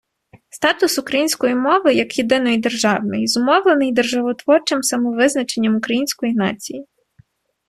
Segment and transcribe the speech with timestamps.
[0.49, 6.85] Статус української мови як єдиної державної мови зумовлений державотворчим самовизначенням української нації.